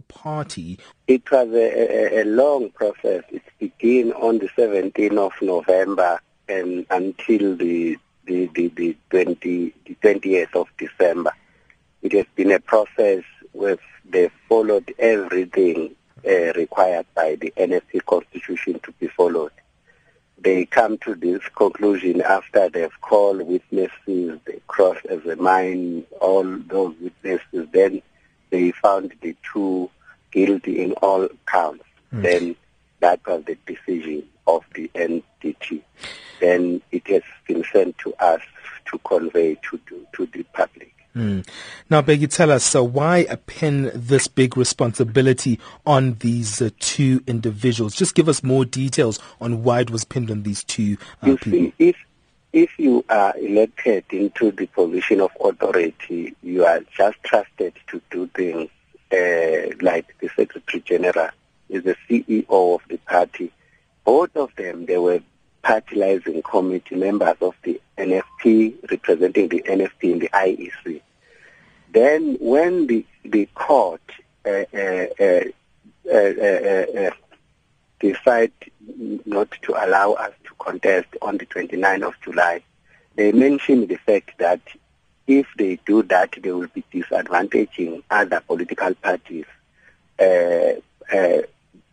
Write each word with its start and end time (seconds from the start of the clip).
party. 0.00 0.78
It 1.06 1.30
was 1.30 1.48
a, 1.48 2.18
a, 2.18 2.22
a 2.22 2.24
long 2.24 2.70
process. 2.70 3.24
It 3.30 3.42
began 3.58 4.12
on 4.12 4.38
the 4.38 4.48
17th 4.48 5.18
of 5.18 5.32
November 5.42 6.20
and 6.48 6.86
until 6.90 7.56
the 7.56 7.98
the, 8.24 8.46
the, 8.54 8.68
the 8.68 8.96
20 9.10 9.74
the 9.84 9.96
20th 10.02 10.54
of 10.54 10.68
December. 10.78 11.32
It 12.02 12.12
has 12.12 12.26
been 12.34 12.52
a 12.52 12.60
process 12.60 13.24
where 13.52 13.78
they 14.08 14.30
followed 14.48 14.94
everything 14.98 15.94
uh, 16.26 16.52
required 16.54 17.06
by 17.14 17.34
the 17.34 17.52
NFP 17.56 18.04
constitution 18.06 18.80
to 18.80 18.92
be 18.92 19.08
followed. 19.08 19.52
They 20.38 20.66
come 20.66 20.98
to 20.98 21.14
this 21.14 21.40
conclusion 21.54 22.20
after 22.22 22.68
they've 22.68 23.00
called 23.00 23.42
witnesses, 23.42 24.40
they 24.44 24.60
cross 24.66 24.98
examine 25.04 26.04
all 26.20 26.44
those 26.44 26.94
witnesses, 27.00 27.68
then 27.72 28.02
they 28.52 28.70
found 28.70 29.12
the 29.22 29.34
two 29.52 29.90
guilty 30.30 30.80
in 30.80 30.92
all 31.02 31.28
counts. 31.46 31.84
Mm. 32.14 32.22
Then 32.22 32.56
that 33.00 33.20
was 33.26 33.44
the 33.46 33.56
decision 33.66 34.22
of 34.46 34.62
the 34.74 34.88
NDT. 34.94 35.82
Then 36.38 36.82
it 36.92 37.06
has 37.08 37.22
been 37.48 37.64
sent 37.72 37.98
to 37.98 38.14
us 38.20 38.40
to 38.90 38.98
convey 38.98 39.56
to, 39.56 39.80
to, 39.88 40.06
to 40.14 40.26
the 40.26 40.42
public. 40.52 40.94
Mm. 41.16 41.46
Now, 41.90 42.00
Bheki, 42.02 42.30
tell 42.30 42.50
us, 42.50 42.64
so 42.64 42.82
why 42.82 43.26
pin 43.46 43.90
this 43.94 44.28
big 44.28 44.56
responsibility 44.56 45.60
on 45.84 46.14
these 46.20 46.62
uh, 46.62 46.70
two 46.78 47.22
individuals? 47.26 47.94
Just 47.94 48.14
give 48.14 48.28
us 48.28 48.42
more 48.42 48.64
details 48.64 49.18
on 49.40 49.62
why 49.62 49.80
it 49.80 49.90
was 49.90 50.04
pinned 50.04 50.30
on 50.30 50.42
these 50.42 50.64
two 50.64 50.96
uh, 51.22 51.26
you 51.26 51.36
people. 51.36 51.58
See, 51.58 51.74
if, 51.78 51.96
if 52.52 52.78
you 52.78 53.04
are 53.08 53.36
elected 53.38 54.04
into 54.10 54.50
the 54.50 54.66
position 54.66 55.20
of 55.20 55.30
authority, 55.42 56.34
you 56.42 56.64
are 56.64 56.80
just 56.96 57.22
trusted 57.22 57.74
to 57.88 58.00
do 58.10 58.26
things 58.28 58.70
uh, 59.12 59.74
like 59.80 60.14
the 60.20 60.28
Secretary 60.36 60.82
General 60.84 61.30
is 61.68 61.82
the 61.84 61.96
CEO 62.08 62.74
of 62.74 62.82
the 62.88 62.98
party. 62.98 63.50
Both 64.04 64.36
of 64.36 64.54
them, 64.56 64.86
they 64.86 64.98
were 64.98 65.20
party 65.62 65.96
liaison 65.96 66.42
committee 66.42 66.96
members 66.96 67.36
of 67.40 67.54
the 67.62 67.80
NFP, 67.96 68.90
representing 68.90 69.48
the 69.48 69.62
NFP 69.62 70.02
in 70.02 70.18
the 70.18 70.28
IEC. 70.28 71.00
Then 71.92 72.36
when 72.40 72.86
the, 72.86 73.06
the 73.24 73.46
court 73.54 74.02
uh, 74.44 74.64
uh, 74.74 75.06
uh, 76.10 77.10
decide 78.02 78.52
not 79.24 79.50
to 79.62 79.72
allow 79.72 80.12
us 80.12 80.32
to 80.44 80.50
contest 80.58 81.08
on 81.22 81.38
the 81.38 81.46
29th 81.46 82.02
of 82.02 82.14
July, 82.22 82.62
they 83.14 83.32
mentioned 83.32 83.88
the 83.88 83.96
fact 83.96 84.32
that 84.38 84.60
if 85.26 85.46
they 85.56 85.78
do 85.86 86.02
that, 86.02 86.34
they 86.42 86.50
will 86.50 86.68
be 86.74 86.84
disadvantaging 86.92 88.02
other 88.10 88.42
political 88.46 88.92
parties 88.96 89.46
uh, 90.18 90.74
uh, 91.12 91.42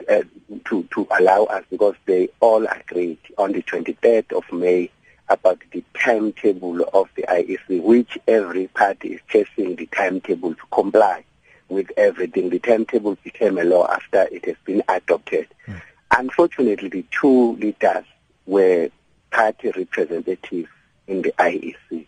uh, 0.09 0.23
to 0.65 0.83
to 0.91 1.07
allow 1.19 1.43
us 1.43 1.63
because 1.69 1.95
they 2.05 2.29
all 2.39 2.65
agreed 2.65 3.19
on 3.37 3.51
the 3.51 3.61
23rd 3.61 4.31
of 4.35 4.51
May 4.51 4.89
about 5.29 5.61
the 5.71 5.83
timetable 5.93 6.81
of 6.93 7.07
the 7.15 7.23
IEC, 7.23 7.83
which 7.83 8.17
every 8.27 8.67
party 8.67 9.09
is 9.09 9.21
chasing 9.29 9.75
the 9.75 9.85
timetable 9.87 10.55
to 10.55 10.61
comply 10.71 11.23
with 11.67 11.91
everything. 11.97 12.49
The 12.49 12.59
timetable 12.59 13.15
became 13.23 13.59
a 13.59 13.63
law 13.63 13.87
after 13.87 14.27
it 14.31 14.45
has 14.45 14.55
been 14.65 14.81
adopted. 14.89 15.47
Mm. 15.67 15.81
Unfortunately, 16.11 16.89
the 16.89 17.05
two 17.11 17.53
leaders 17.55 18.05
were 18.45 18.89
party 19.31 19.71
representatives 19.71 20.69
in 21.07 21.21
the 21.21 21.31
IEC. 21.39 22.05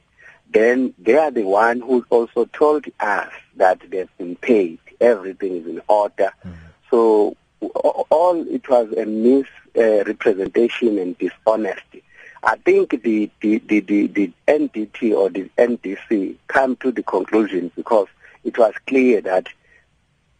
Then 0.50 0.94
they 1.00 1.16
are 1.18 1.32
the 1.32 1.44
one 1.44 1.82
who 1.82 2.06
also 2.10 2.46
told 2.46 2.86
us 3.00 3.32
that 3.56 3.80
they've 3.90 4.18
been 4.18 4.36
paid, 4.36 4.80
everything 5.00 5.58
is 5.58 5.68
in 5.68 5.82
order. 5.88 6.32
Mm. 6.46 6.54
So 6.90 7.38
all 7.62 8.46
it 8.50 8.68
was 8.68 8.92
a 8.94 9.06
misrepresentation 9.06 10.98
uh, 10.98 11.02
and 11.02 11.18
dishonesty. 11.18 12.04
I 12.44 12.56
think 12.58 13.02
the, 13.04 13.30
the, 13.40 13.60
the, 13.60 13.80
the, 13.82 14.08
the 14.08 14.32
NDT 14.48 15.16
or 15.16 15.30
the 15.30 15.50
NDC 15.58 16.38
came 16.52 16.76
to 16.78 16.92
the 16.92 17.04
conclusion 17.04 17.72
because 17.76 18.08
it 18.44 18.58
was 18.58 18.74
clear 18.88 19.22
that 19.22 19.48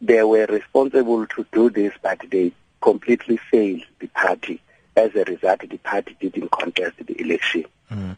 they 0.02 0.24
were 0.24 0.48
responsible 0.48 1.28
to 1.28 1.46
do 1.52 1.70
this, 1.70 1.94
but 2.02 2.20
they 2.32 2.52
completely 2.82 3.38
failed 3.38 3.84
the 4.00 4.08
party. 4.08 4.62
As 4.96 5.16
a 5.16 5.24
result, 5.24 5.62
the 5.70 5.78
party 5.78 6.16
didn't 6.20 6.52
contest 6.52 6.98
the 7.06 7.22
election. 7.22 7.66
Mm. 7.90 8.18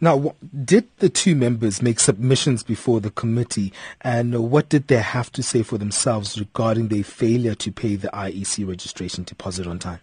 Now, 0.00 0.34
did 0.64 0.88
the 0.98 1.08
two 1.08 1.34
members 1.34 1.80
make 1.80 1.98
submissions 1.98 2.62
before 2.62 3.00
the 3.00 3.10
committee, 3.10 3.72
and 4.00 4.50
what 4.50 4.68
did 4.68 4.88
they 4.88 5.00
have 5.00 5.32
to 5.32 5.42
say 5.42 5.62
for 5.62 5.78
themselves 5.78 6.38
regarding 6.38 6.88
their 6.88 7.04
failure 7.04 7.54
to 7.54 7.72
pay 7.72 7.96
the 7.96 8.08
IEC 8.08 8.68
registration 8.68 9.24
deposit 9.24 9.66
on 9.66 9.78
time? 9.78 10.00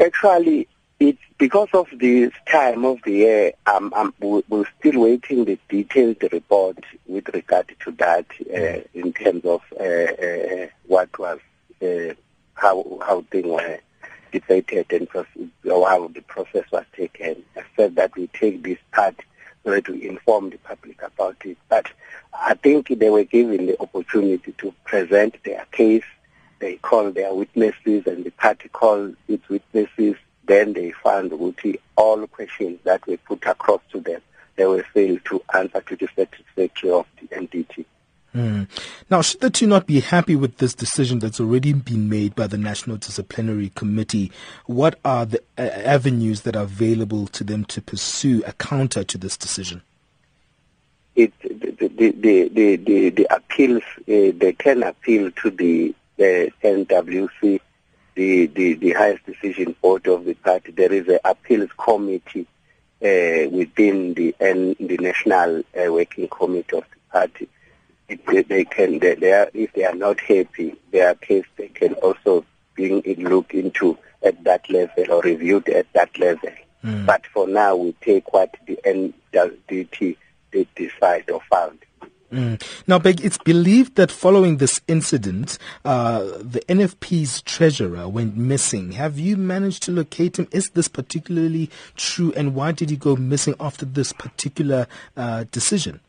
Actually, 0.00 0.68
it's 1.00 1.20
because 1.38 1.68
of 1.74 1.86
this 1.98 2.32
time 2.50 2.84
of 2.84 2.98
the 3.04 3.12
year. 3.12 3.52
Um, 3.66 3.92
um, 3.94 4.14
we're 4.20 4.64
still 4.78 5.00
waiting 5.00 5.44
the 5.44 5.58
detailed 5.68 6.22
report 6.32 6.78
with 7.06 7.28
regard 7.34 7.74
to 7.80 7.90
that 7.92 8.26
uh, 8.54 8.80
in 8.94 9.12
terms 9.12 9.44
of 9.44 9.60
uh, 9.78 9.84
uh, 9.84 10.66
what 10.86 11.18
was 11.18 11.40
uh, 11.82 12.14
how 12.54 12.98
how 13.04 13.22
things 13.30 13.46
were 13.46 13.78
debated 14.30 14.86
and 14.92 15.08
how 15.12 16.08
the 16.08 16.22
process 16.26 16.64
was 16.72 16.84
taken. 16.96 17.44
I 17.56 17.62
said 17.76 17.96
that 17.96 18.16
we 18.16 18.28
take 18.28 18.62
this 18.62 18.78
part 18.92 19.16
to 19.64 19.92
inform 20.08 20.50
the 20.50 20.58
public 20.58 21.02
about 21.02 21.36
it. 21.44 21.56
But 21.68 21.86
I 22.32 22.54
think 22.54 22.88
they 22.88 23.10
were 23.10 23.24
given 23.24 23.66
the 23.66 23.80
opportunity 23.80 24.52
to 24.58 24.74
present 24.84 25.36
their 25.44 25.64
case. 25.70 26.04
They 26.58 26.76
called 26.76 27.14
their 27.14 27.34
witnesses 27.34 28.06
and 28.06 28.24
the 28.24 28.30
party 28.30 28.68
called 28.68 29.16
its 29.28 29.48
witnesses. 29.48 30.16
Then 30.46 30.72
they 30.72 30.92
found 30.92 31.30
that 31.30 31.78
all 31.96 32.26
questions 32.26 32.80
that 32.84 33.06
were 33.06 33.16
put 33.18 33.44
across 33.46 33.80
to 33.92 34.00
them, 34.00 34.20
they 34.56 34.64
were 34.64 34.84
failed 34.92 35.24
to 35.26 35.42
the 35.52 36.08
satisfaction 36.16 36.90
of 36.90 37.06
the 37.20 37.28
NDT. 37.28 37.84
Mm. 38.34 38.66
Now, 39.12 39.20
should 39.20 39.42
the 39.42 39.50
two 39.50 39.66
not 39.66 39.86
be 39.86 40.00
happy 40.00 40.36
with 40.36 40.56
this 40.56 40.72
decision 40.72 41.18
that's 41.18 41.38
already 41.38 41.74
been 41.74 42.08
made 42.08 42.34
by 42.34 42.46
the 42.46 42.56
National 42.56 42.96
Disciplinary 42.96 43.70
Committee, 43.74 44.32
what 44.64 44.98
are 45.04 45.26
the 45.26 45.42
uh, 45.58 45.64
avenues 45.64 46.40
that 46.40 46.56
are 46.56 46.62
available 46.62 47.26
to 47.26 47.44
them 47.44 47.66
to 47.66 47.82
pursue 47.82 48.42
a 48.46 48.54
counter 48.54 49.04
to 49.04 49.18
this 49.18 49.36
decision? 49.36 49.82
It, 51.14 51.30
the, 51.42 51.88
the, 51.88 52.48
the, 52.48 52.76
the, 52.76 53.10
the 53.10 53.26
appeals, 53.28 53.82
uh, 53.98 54.32
they 54.34 54.56
can 54.58 54.82
appeal 54.82 55.30
to 55.42 55.50
the 55.50 55.94
uh, 56.18 56.48
NWC, 56.64 57.60
the, 58.14 58.46
the, 58.46 58.72
the 58.72 58.92
highest 58.92 59.26
decision 59.26 59.76
board 59.82 60.06
of 60.06 60.24
the 60.24 60.32
party. 60.32 60.72
There 60.72 60.90
is 60.90 61.06
an 61.08 61.18
appeals 61.22 61.68
committee 61.76 62.46
uh, 63.02 63.50
within 63.50 64.14
the, 64.14 64.34
N, 64.40 64.74
the 64.80 64.96
National 64.96 65.58
uh, 65.58 65.92
Working 65.92 66.28
Committee 66.28 66.78
of 66.78 66.84
the 66.84 67.12
party 67.12 67.48
they, 68.26 68.42
they 68.42 68.64
can, 68.64 68.98
they, 68.98 69.14
they 69.14 69.32
are, 69.32 69.50
if 69.54 69.72
they 69.72 69.84
are 69.84 69.94
not 69.94 70.20
happy, 70.20 70.74
their 70.90 71.14
case 71.14 71.44
they 71.56 71.68
can 71.68 71.94
also 71.94 72.44
bring 72.74 73.02
looked 73.18 73.52
into 73.52 73.98
at 74.22 74.42
that 74.44 74.68
level 74.70 75.04
or 75.10 75.22
reviewed 75.22 75.68
at 75.68 75.92
that 75.92 76.18
level. 76.18 76.50
Mm. 76.84 77.06
But 77.06 77.26
for 77.26 77.46
now, 77.46 77.76
we 77.76 77.92
take 78.00 78.32
what 78.32 78.56
the 78.66 78.78
NDT 78.84 80.16
they 80.52 80.66
decide 80.74 81.30
or 81.30 81.40
found. 81.50 81.78
Mm. 82.32 82.62
Now, 82.86 82.98
Beg, 82.98 83.22
it's 83.22 83.36
believed 83.36 83.96
that 83.96 84.10
following 84.10 84.56
this 84.56 84.80
incident, 84.88 85.58
uh, 85.84 86.22
the 86.40 86.62
NFP's 86.66 87.42
treasurer 87.42 88.08
went 88.08 88.36
missing. 88.36 88.92
Have 88.92 89.18
you 89.18 89.36
managed 89.36 89.82
to 89.84 89.92
locate 89.92 90.38
him? 90.38 90.48
Is 90.50 90.70
this 90.70 90.88
particularly 90.88 91.70
true, 91.94 92.32
and 92.34 92.54
why 92.54 92.72
did 92.72 92.88
he 92.88 92.96
go 92.96 93.16
missing 93.16 93.54
after 93.60 93.84
this 93.84 94.14
particular 94.14 94.86
uh, 95.14 95.44
decision? 95.50 96.00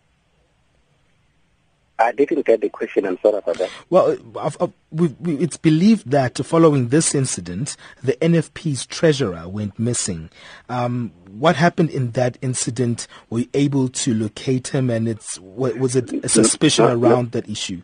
I 1.99 2.11
didn't 2.11 2.45
get 2.45 2.61
the 2.61 2.69
question. 2.69 3.05
I'm 3.05 3.19
sorry 3.19 3.37
about 3.37 3.57
that. 3.59 3.69
Well, 3.89 4.17
I've, 4.39 4.57
I've, 4.59 4.73
we, 4.91 5.07
we, 5.19 5.35
it's 5.37 5.57
believed 5.57 6.09
that 6.09 6.37
following 6.39 6.89
this 6.89 7.13
incident, 7.13 7.77
the 8.03 8.13
NFP's 8.13 8.85
treasurer 8.87 9.47
went 9.47 9.77
missing. 9.77 10.29
Um, 10.69 11.11
what 11.29 11.55
happened 11.55 11.91
in 11.91 12.11
that 12.11 12.37
incident? 12.41 13.07
Were 13.29 13.39
you 13.39 13.49
able 13.53 13.89
to 13.89 14.13
locate 14.13 14.69
him, 14.69 14.89
and 14.89 15.07
it's 15.07 15.39
was 15.39 15.95
it 15.95 16.11
a 16.25 16.29
suspicion 16.29 16.85
no, 16.85 16.97
around 16.97 17.25
no. 17.25 17.41
that 17.41 17.49
issue? 17.49 17.83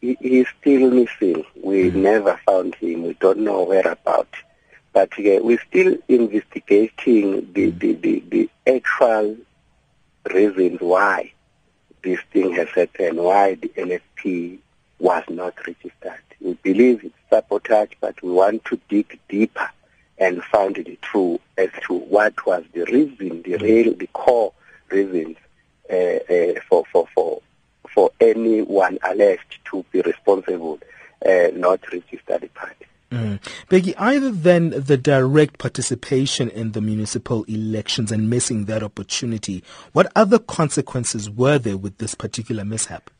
He, 0.00 0.16
he's 0.20 0.46
still 0.60 0.90
missing. 0.90 1.44
We 1.62 1.90
mm 1.90 1.94
never 1.94 2.40
found 2.44 2.74
him. 2.76 3.04
We 3.04 3.14
don't 3.14 3.40
know 3.40 3.62
whereabouts. 3.62 4.38
But 4.92 5.12
uh, 5.12 5.38
we're 5.42 5.60
still 5.68 5.96
investigating 6.08 7.52
the, 7.52 7.70
mm 7.72 7.78
the, 7.78 7.94
the, 7.94 8.24
the 8.28 8.50
actual 8.66 9.36
reasons 10.32 10.80
why 10.80 11.32
this 12.02 12.20
thing 12.32 12.52
has 12.52 12.68
happened, 12.68 13.18
why 13.18 13.54
the 13.54 13.68
NFP 13.68 14.58
was 14.98 15.24
not 15.28 15.54
registered. 15.66 16.22
We 16.40 16.54
believe 16.54 17.04
it's 17.04 17.14
sabotage, 17.30 17.90
but 18.00 18.20
we 18.22 18.30
want 18.30 18.64
to 18.66 18.80
dig 18.88 19.18
deeper 19.28 19.68
and 20.18 20.42
find 20.44 20.74
the 20.74 20.98
truth 21.02 21.40
as 21.56 21.70
to 21.86 21.94
what 21.94 22.46
was 22.46 22.64
the 22.72 22.84
reason, 22.84 23.42
the 23.42 23.56
real, 23.56 23.94
the 23.94 24.08
core 24.08 24.52
reasons 24.90 25.36
uh, 25.90 25.94
uh, 25.94 26.60
for, 26.68 26.84
for, 26.92 27.06
for, 27.14 27.42
for 27.88 28.10
anyone 28.20 28.98
alleged 29.02 29.58
to 29.66 29.84
be 29.92 30.00
responsible 30.02 30.78
uh, 31.24 31.48
not 31.54 31.80
register 31.92 32.38
the 32.38 32.48
party. 32.48 32.77
Mm. 33.10 33.40
Bheki, 33.70 33.94
either 33.96 34.30
then 34.30 34.70
the 34.70 34.98
direct 34.98 35.58
participation 35.58 36.50
in 36.50 36.72
the 36.72 36.80
municipal 36.80 37.44
elections 37.44 38.12
and 38.12 38.28
missing 38.28 38.66
that 38.66 38.82
opportunity, 38.82 39.64
what 39.92 40.12
other 40.14 40.38
consequences 40.38 41.30
were 41.30 41.58
there 41.58 41.78
with 41.78 41.98
this 41.98 42.14
particular 42.14 42.64
mishap? 42.64 43.10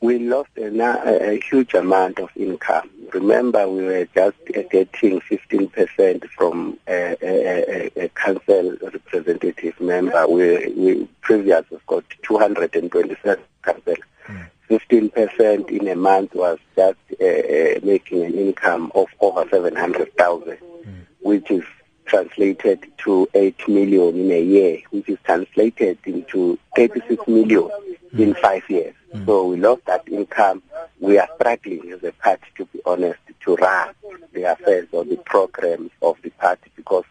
We 0.00 0.18
lost 0.18 0.50
a, 0.56 1.32
a 1.32 1.40
huge 1.40 1.74
amount 1.74 2.18
of 2.20 2.30
income. 2.36 2.90
Remember, 3.12 3.68
we 3.68 3.84
were 3.84 4.08
just 4.14 4.36
getting 4.46 5.20
15% 5.20 6.28
from 6.30 6.78
a, 6.86 7.16
a, 7.22 8.04
a, 8.04 8.08
council 8.10 8.76
representative 8.82 9.80
member. 9.80 10.26
We, 10.28 10.68
we 10.76 11.08
previously 11.22 11.78
got 11.86 12.04
227 12.22 13.42
council. 13.62 13.94
Mm. 14.26 14.50
15% 14.68 15.70
in 15.70 15.88
a 15.88 15.96
month 15.96 16.34
was 16.34 16.58
just 16.74 16.98
uh, 17.26 17.80
making 17.82 18.24
an 18.24 18.34
income 18.34 18.92
of 18.94 19.06
over 19.20 19.46
700,000, 19.48 20.56
mm. 20.56 21.06
which 21.20 21.50
is 21.50 21.64
translated 22.06 22.86
to 22.98 23.28
8 23.34 23.68
million 23.68 24.16
in 24.18 24.30
a 24.30 24.42
year, 24.42 24.80
which 24.90 25.08
is 25.08 25.18
translated 25.24 25.98
into 26.04 26.58
36 26.76 27.26
million 27.26 27.68
mm. 28.14 28.18
in 28.18 28.34
five 28.34 28.68
years. 28.70 28.94
Mm. 29.14 29.26
So 29.26 29.46
we 29.46 29.56
lost 29.56 29.84
that 29.86 30.08
income. 30.08 30.62
We 31.00 31.18
are 31.18 31.28
struggling 31.36 31.92
as 31.92 32.02
a 32.04 32.12
party, 32.12 32.46
to 32.56 32.64
be 32.66 32.80
honest, 32.86 33.18
to 33.44 33.56
run 33.56 33.94
the 34.32 34.44
affairs 34.44 34.88
or 34.92 35.04
the 35.04 35.16
programs 35.16 35.90
of 36.02 36.16
the 36.22 36.30
party 36.30 36.70
because 36.76 37.04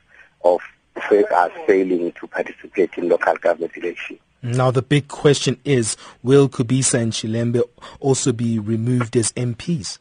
of 0.43 0.59
us 0.95 1.51
failing 1.67 2.11
to 2.13 2.27
participate 2.27 2.91
in 2.97 3.09
local 3.09 3.35
government 3.35 3.71
elections. 3.75 4.19
Now 4.41 4.69
the 4.69 4.81
big 4.81 5.07
question 5.07 5.59
is, 5.65 5.97
will 6.21 6.47
Khubisa 6.47 7.01
and 7.01 7.11
Shelembe 7.11 7.61
also 7.99 8.31
be 8.31 8.59
removed 8.59 9.17
as 9.17 9.31
MPs? 9.31 9.97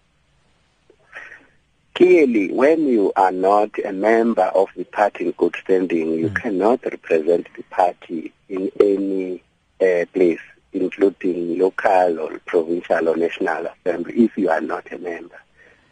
Clearly, 1.95 2.51
when 2.51 2.87
you 2.87 3.13
are 3.15 3.31
not 3.31 3.71
a 3.85 3.93
member 3.93 4.43
of 4.43 4.69
the 4.77 4.85
party 4.85 5.27
in 5.27 5.31
good 5.33 5.57
standing, 5.63 6.15
you 6.15 6.29
mm. 6.29 6.35
cannot 6.35 6.85
represent 6.85 7.47
the 7.57 7.63
party 7.65 8.33
in 8.49 8.71
any 8.81 9.43
uh, 9.81 10.05
place, 10.13 10.41
including 10.73 11.59
local 11.59 12.19
or 12.21 12.39
provincial 12.47 13.09
or 13.09 13.17
national 13.17 13.67
assembly, 13.67 14.25
if 14.25 14.37
you 14.37 14.51
are 14.51 14.61
not 14.61 14.91
a 14.93 14.99
member. 14.99 15.41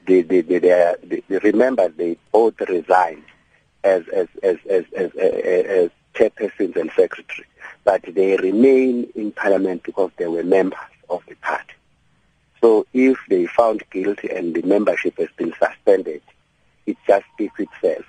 They, 0.06 0.22
they, 0.22 0.40
they, 0.40 0.58
they, 0.58 1.22
they 1.28 1.38
remember 1.38 1.88
they 1.88 2.16
both 2.32 2.60
resigned 2.60 3.24
as, 3.84 4.02
as, 4.08 4.26
as, 4.42 4.56
as, 4.68 4.84
as, 4.96 5.10
as, 5.14 5.34
as 5.36 5.90
chairpersons 6.14 6.76
and 6.76 6.90
secretaries 6.96 7.46
but 7.84 8.02
they 8.14 8.36
remain 8.36 9.10
in 9.14 9.32
parliament 9.32 9.82
because 9.82 10.10
they 10.16 10.26
were 10.26 10.44
members 10.44 10.78
of 10.78 10.86
the 10.86 10.86
party. 10.86 10.91
So 12.62 12.86
if 12.94 13.18
they 13.28 13.46
found 13.46 13.82
guilty 13.90 14.30
and 14.30 14.54
the 14.54 14.62
membership 14.62 15.18
has 15.18 15.28
been 15.36 15.52
suspended, 15.58 16.22
it 16.86 16.96
just 17.06 17.24
speaks 17.34 17.58
itself 17.58 18.04